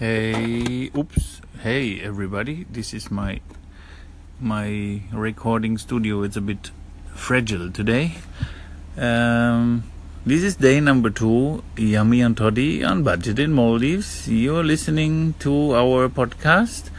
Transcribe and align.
Hey, 0.00 0.92
oops. 0.96 1.40
Hey, 1.60 2.00
everybody. 2.00 2.66
This 2.70 2.94
is 2.94 3.10
my 3.10 3.40
my 4.38 5.02
recording 5.12 5.76
studio. 5.76 6.22
It's 6.22 6.36
a 6.36 6.40
bit 6.40 6.70
fragile 7.12 7.72
today. 7.72 8.12
Um, 8.96 9.82
this 10.24 10.44
is 10.44 10.54
day 10.54 10.78
number 10.78 11.10
two. 11.10 11.64
Yummy 11.76 12.20
and 12.20 12.36
Toddy 12.36 12.84
on 12.84 13.02
budget 13.02 13.40
in 13.40 13.52
Maldives. 13.52 14.28
You're 14.28 14.62
listening 14.62 15.34
to 15.40 15.74
our 15.74 16.08
podcast, 16.08 16.90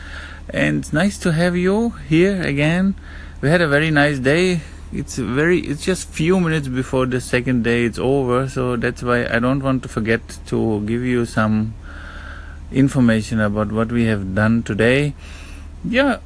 and 0.50 0.80
it's 0.80 0.92
nice 0.92 1.18
to 1.20 1.32
have 1.32 1.56
you 1.56 1.92
here 2.10 2.42
again. 2.42 2.96
We 3.40 3.48
had 3.48 3.62
a 3.62 3.70
very 3.70 3.92
nice 3.92 4.20
day. 4.20 4.60
It's 4.92 5.16
very. 5.16 5.62
It's 5.62 5.86
just 5.86 6.10
few 6.10 6.38
minutes 6.42 6.68
before 6.68 7.06
the 7.06 7.22
second 7.22 7.64
day 7.64 7.86
it's 7.86 7.98
over, 7.98 8.50
so 8.50 8.76
that's 8.76 9.02
why 9.02 9.26
I 9.26 9.40
don't 9.40 9.64
want 9.64 9.84
to 9.84 9.88
forget 9.88 10.40
to 10.48 10.82
give 10.82 11.06
you 11.06 11.26
some 11.26 11.76
information 12.72 13.40
about 13.40 13.72
what 13.72 13.92
we 13.92 14.06
have 14.06 14.36
done 14.36 14.64
today. 14.64 15.14
Yeah, 15.84 16.20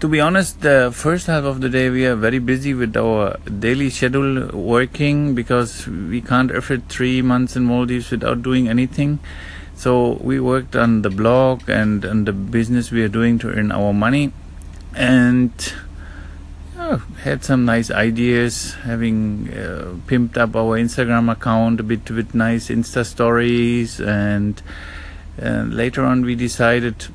to 0.00 0.08
be 0.08 0.20
honest, 0.20 0.62
the 0.62 0.90
first 0.94 1.26
half 1.26 1.44
of 1.44 1.60
the 1.60 1.68
day 1.68 1.90
we 1.90 2.06
are 2.06 2.16
very 2.16 2.38
busy 2.38 2.72
with 2.72 2.96
our 2.96 3.36
daily 3.58 3.90
schedule 3.90 4.48
working 4.56 5.34
because 5.34 5.86
we 5.86 6.20
can't 6.20 6.50
afford 6.50 6.88
three 6.88 7.20
months 7.20 7.56
in 7.56 7.64
Maldives 7.64 8.10
without 8.10 8.42
doing 8.42 8.68
anything. 8.68 9.18
So 9.74 10.18
we 10.20 10.40
worked 10.40 10.76
on 10.76 11.02
the 11.02 11.10
blog 11.10 11.68
and 11.68 12.04
on 12.04 12.24
the 12.24 12.32
business 12.32 12.90
we 12.90 13.02
are 13.02 13.08
doing 13.08 13.38
to 13.40 13.50
earn 13.50 13.72
our 13.72 13.94
money, 13.94 14.32
and 14.94 15.52
yeah, 16.76 17.00
had 17.22 17.44
some 17.44 17.64
nice 17.64 17.90
ideas. 17.90 18.74
Having 18.82 19.48
uh, 19.48 19.94
pimped 20.06 20.36
up 20.36 20.54
our 20.54 20.78
Instagram 20.78 21.32
account 21.32 21.80
a 21.80 21.82
bit 21.82 22.10
with 22.10 22.34
nice 22.34 22.68
Insta 22.68 23.06
stories 23.06 24.00
and 24.00 24.60
and 25.40 25.74
later 25.74 26.04
on, 26.04 26.22
we 26.22 26.34
decided 26.34 27.06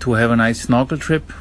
to 0.00 0.12
have 0.12 0.30
a 0.30 0.36
nice 0.36 0.62
snorkel 0.62 0.98
trip, 0.98 1.32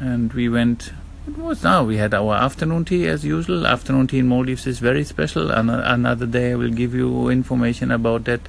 and 0.00 0.32
we 0.32 0.48
went. 0.48 0.92
It 1.26 1.36
was 1.36 1.62
now 1.62 1.84
we 1.84 1.98
had 1.98 2.14
our 2.14 2.34
afternoon 2.34 2.86
tea 2.86 3.06
as 3.06 3.24
usual. 3.24 3.66
Afternoon 3.66 4.06
tea 4.06 4.20
in 4.20 4.28
Maldives 4.28 4.66
is 4.66 4.78
very 4.78 5.04
special. 5.04 5.50
An- 5.50 5.68
another 5.68 6.24
day 6.24 6.52
I 6.52 6.54
will 6.54 6.70
give 6.70 6.94
you 6.94 7.28
information 7.28 7.90
about 7.90 8.24
that. 8.24 8.40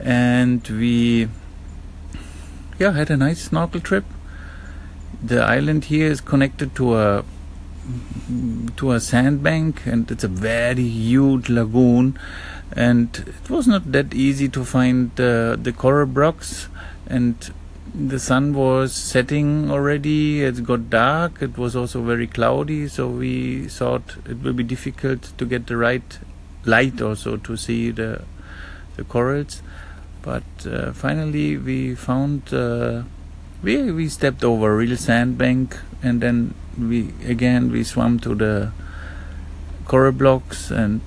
And 0.00 0.66
we, 0.68 1.28
yeah, 2.80 2.90
had 2.92 3.10
a 3.10 3.16
nice 3.16 3.44
snorkel 3.44 3.80
trip. 3.80 4.04
The 5.22 5.40
island 5.40 5.84
here 5.84 6.08
is 6.08 6.20
connected 6.20 6.74
to 6.74 6.96
a 6.96 7.24
to 8.76 8.92
a 8.92 9.00
sandbank, 9.00 9.86
and 9.86 10.10
it's 10.10 10.24
a 10.24 10.28
very 10.28 10.82
huge 10.82 11.48
lagoon 11.48 12.18
and 12.72 13.24
it 13.42 13.50
was 13.50 13.66
not 13.66 13.92
that 13.92 14.14
easy 14.14 14.48
to 14.48 14.64
find 14.64 15.20
uh, 15.20 15.54
the 15.56 15.72
coral 15.72 16.06
blocks 16.06 16.68
and 17.06 17.52
the 17.94 18.18
sun 18.18 18.52
was 18.52 18.92
setting 18.92 19.70
already 19.70 20.42
it 20.42 20.64
got 20.64 20.90
dark 20.90 21.40
it 21.40 21.56
was 21.56 21.76
also 21.76 22.02
very 22.02 22.26
cloudy 22.26 22.88
so 22.88 23.06
we 23.06 23.68
thought 23.68 24.16
it 24.28 24.42
will 24.42 24.54
be 24.54 24.64
difficult 24.64 25.32
to 25.38 25.44
get 25.44 25.66
the 25.68 25.76
right 25.76 26.18
light 26.64 27.00
also 27.00 27.36
to 27.36 27.56
see 27.56 27.90
the 27.90 28.22
the 28.96 29.04
corals. 29.04 29.62
But 30.22 30.44
uh, 30.66 30.92
finally 30.92 31.56
we 31.56 31.94
found 31.94 32.52
uh, 32.52 33.02
we 33.62 33.90
we 33.92 34.08
stepped 34.08 34.44
over 34.44 34.72
a 34.72 34.76
real 34.76 34.96
sandbank 34.96 35.76
and 36.04 36.20
then 36.20 36.54
we 36.78 37.12
again 37.24 37.70
we 37.72 37.82
swam 37.82 38.18
to 38.20 38.34
the 38.34 38.70
coral 39.86 40.12
blocks 40.12 40.70
and 40.70 41.00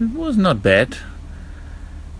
it 0.00 0.10
was 0.10 0.36
not 0.36 0.62
bad. 0.62 0.98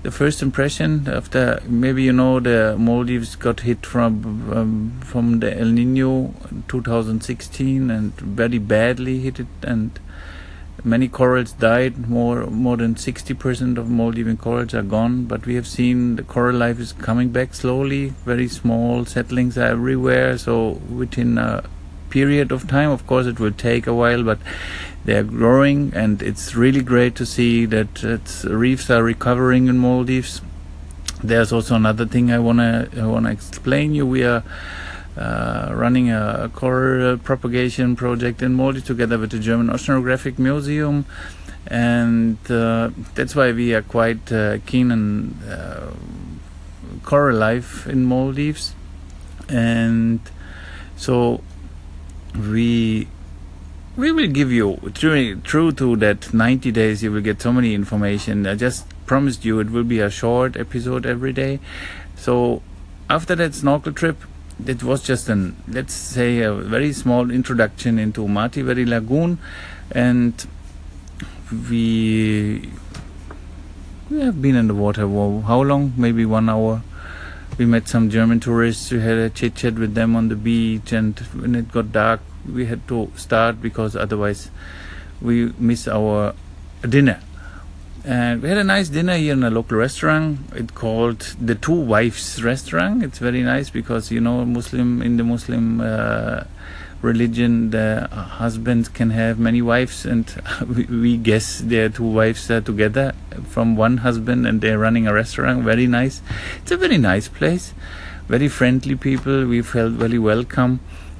The 0.03 0.11
first 0.11 0.41
impression 0.41 1.09
after 1.09 1.61
maybe 1.67 2.05
you 2.05 2.13
know 2.13 2.39
the 2.41 2.77
Maldives 2.79 3.35
got 3.37 3.61
hit 3.61 3.85
from 3.85 4.53
um, 4.53 5.01
from 5.03 5.41
the 5.41 5.59
El 5.59 5.67
Nino 5.67 6.35
2016 6.69 7.91
and 7.91 8.13
very 8.15 8.59
badly 8.59 9.19
hit 9.19 9.41
it 9.41 9.49
and 9.63 9.99
many 10.85 11.09
corals 11.09 11.53
died. 11.53 12.09
More 12.09 12.47
more 12.47 12.77
than 12.77 12.95
60% 12.95 13.79
of 13.79 13.87
Maldivian 13.87 14.39
corals 14.39 14.75
are 14.75 14.83
gone. 14.83 15.25
But 15.25 15.47
we 15.47 15.55
have 15.55 15.67
seen 15.67 16.17
the 16.17 16.23
coral 16.23 16.57
life 16.57 16.79
is 16.81 16.93
coming 16.93 17.31
back 17.31 17.55
slowly. 17.55 18.09
Very 18.25 18.49
small 18.49 19.05
settlings 19.05 19.59
are 19.59 19.67
everywhere. 19.67 20.39
So 20.39 20.81
within 20.89 21.39
a 21.39 21.65
period 22.11 22.53
of 22.53 22.67
time, 22.69 22.91
of 22.91 23.07
course, 23.07 23.27
it 23.27 23.39
will 23.41 23.53
take 23.53 23.87
a 23.87 23.95
while, 23.95 24.23
but 24.23 24.39
they 25.05 25.17
are 25.17 25.23
growing, 25.23 25.93
and 25.95 26.23
it's 26.23 26.55
really 26.55 26.83
great 26.83 27.15
to 27.17 27.27
see 27.27 27.67
that 27.67 28.45
reefs 28.45 28.91
are 28.91 29.03
recovering 29.03 29.69
in 29.69 29.79
Maldives. 29.79 30.41
There's 31.23 31.53
also 31.53 31.75
another 31.75 32.07
thing 32.07 32.31
I 32.31 32.39
wanna 32.39 32.89
I 32.97 33.07
wanna 33.07 33.31
explain 33.31 33.95
you. 33.95 34.07
We 34.07 34.25
are 34.25 34.43
uh, 35.17 35.73
running 35.75 36.11
a, 36.11 36.45
a 36.45 36.49
coral 36.49 37.17
propagation 37.19 37.97
project 37.97 38.43
in 38.43 38.55
Maldives 38.55 38.87
together 38.87 39.19
with 39.19 39.31
the 39.31 39.39
German 39.39 39.69
Oceanographic 39.69 40.39
Museum, 40.39 41.07
and 41.67 42.39
uh, 42.51 42.91
that's 43.15 43.35
why 43.35 43.53
we 43.53 43.75
are 43.75 43.83
quite 43.83 44.31
uh, 44.31 44.59
keen 44.67 44.93
on 44.93 45.35
uh, 45.49 45.91
coral 47.03 47.37
life 47.37 47.87
in 47.87 48.05
Maldives, 48.05 48.75
and 49.49 50.21
so 50.97 51.43
we 52.35 53.09
we 53.97 54.13
will 54.13 54.29
give 54.29 54.53
you 54.53 54.79
true, 54.95 55.37
true 55.37 55.73
to 55.73 55.97
that 55.97 56.35
90 56.35 56.71
days 56.71 57.03
you 57.03 57.11
will 57.11 57.23
get 57.23 57.41
so 57.41 57.51
many 57.51 57.75
information. 57.75 58.47
I 58.47 58.55
just 58.55 58.87
promised 59.07 59.45
you 59.45 59.59
it 59.61 59.71
will 59.71 59.85
be 59.85 60.01
a 60.01 60.11
short 60.11 60.57
episode 60.57 61.07
every 61.07 61.33
day. 61.33 61.61
So 62.15 62.63
after 63.09 63.35
that 63.37 63.55
snorkel 63.55 63.93
trip 63.93 64.19
it 64.65 64.83
was 64.83 65.03
just 65.03 65.29
an 65.29 65.57
let's 65.69 65.93
say 65.93 66.41
a 66.41 66.53
very 66.53 66.93
small 66.93 67.31
introduction 67.31 67.99
into 67.99 68.27
Mathiveri 68.27 68.87
lagoon. 68.87 69.39
And 69.91 70.47
we 71.71 72.71
we 74.11 74.21
have 74.21 74.41
been 74.41 74.57
in 74.57 74.69
the 74.69 74.75
water 74.75 75.07
for 75.07 75.43
how 75.43 75.63
long? 75.63 75.93
Maybe 75.97 76.25
one 76.25 76.49
hour. 76.49 76.83
We 77.59 77.67
met 77.67 77.89
some 77.89 78.11
german 78.11 78.41
tourists. 78.41 78.91
We 78.91 79.01
had 79.01 79.19
a 79.19 79.31
chit 79.31 79.57
chat 79.57 79.75
with 79.75 79.95
them 79.95 80.17
on 80.17 80.29
the 80.29 80.37
beach. 80.37 80.93
And 80.93 81.19
when 81.35 81.55
it 81.55 81.71
got 81.73 81.93
dark 81.93 82.21
we 82.47 82.67
had 82.67 82.87
to 82.89 83.11
start 83.17 83.61
because 83.61 83.97
otherwise 83.97 84.51
we 85.21 85.53
miss 85.59 85.89
our 85.89 86.35
dinner. 86.89 87.21
And 88.07 88.41
we 88.41 88.49
had 88.49 88.59
a 88.59 88.63
nice 88.63 88.89
dinner 88.89 89.17
here 89.17 89.33
in 89.33 89.43
a 89.43 89.51
local 89.51 89.79
restaurant. 89.79 90.39
It's 90.55 90.71
called 90.71 91.35
the 91.41 91.57
Two 91.57 91.75
Wives 91.75 92.41
Restaurant. 92.41 93.03
It's 93.03 93.19
very 93.19 93.43
nice 93.43 93.69
because 93.69 94.13
you 94.13 94.21
know 94.21 94.45
Muslim 94.45 95.03
in 95.03 95.17
the 95.17 95.25
Muslim 95.25 95.81
uh, 95.81 96.45
religion, 97.03 97.71
the 97.71 98.07
husbands 98.13 98.89
can 98.89 99.11
have 99.11 99.41
many 99.41 99.61
wives, 99.61 100.07
and 100.07 100.25
we, 100.69 100.85
we 100.85 101.17
guess 101.17 101.59
their 101.59 101.89
two 101.89 102.05
wives 102.05 102.49
are 102.49 102.61
together 102.61 103.13
from 103.49 103.75
one 103.75 103.97
husband, 103.97 104.47
and 104.47 104.61
they're 104.61 104.79
running 104.79 105.09
a 105.09 105.13
restaurant. 105.13 105.65
Very 105.65 105.89
nice. 105.89 106.23
It's 106.63 106.71
a 106.71 106.77
very 106.77 106.99
nice 106.99 107.27
place. 107.27 107.75
Very 108.29 108.47
friendly 108.47 108.95
people. 108.95 109.47
We 109.47 109.63
felt 109.63 109.95
very 109.95 110.21
welcome 110.21 110.79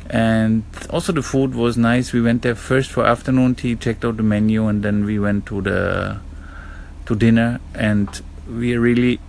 and 0.09 0.63
also 0.91 1.11
the 1.11 1.21
food 1.21 1.53
was 1.53 1.77
nice 1.77 2.13
we 2.13 2.23
went 2.23 2.43
there 2.43 2.55
first 2.55 2.93
for 2.93 3.05
afternoon 3.05 3.57
tea 3.57 3.75
checked 3.75 4.05
out 4.05 4.17
the 4.17 4.23
menu 4.23 4.69
and 4.69 4.85
then 4.85 5.05
we 5.05 5.19
went 5.19 5.45
to 5.45 5.61
the 5.63 6.17
to 7.07 7.15
dinner 7.15 7.61
and 7.75 8.23
we 8.49 8.75
are 8.75 8.81
really 8.81 9.21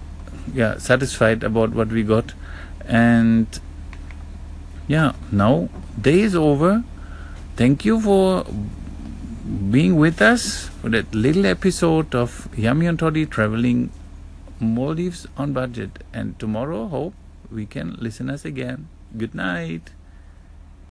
yeah 0.53 0.77
satisfied 0.77 1.43
about 1.43 1.71
what 1.71 1.89
we 1.89 2.03
got. 2.03 2.33
And 2.85 3.59
yeah 4.87 5.13
now 5.31 5.69
day 5.99 6.19
is 6.21 6.35
over. 6.35 6.83
Thank 7.55 7.85
you 7.85 7.99
for 7.99 8.45
being 9.71 9.95
with 9.95 10.21
us 10.21 10.67
for 10.81 10.89
that 10.89 11.13
little 11.15 11.45
episode 11.45 12.13
of 12.13 12.49
Yummy 12.55 12.85
and 12.85 12.99
Toddy 12.99 13.25
traveling 13.25 13.89
Maldives 14.59 15.25
on 15.37 15.53
budget. 15.53 16.03
And 16.13 16.37
tomorrow 16.39 16.87
hope 16.87 17.13
we 17.51 17.65
can 17.65 17.95
listen 17.99 18.29
us 18.29 18.45
again. 18.45 18.87
Good 19.17 19.33
night 19.33 19.91